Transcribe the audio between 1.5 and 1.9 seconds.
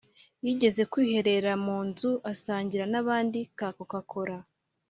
mu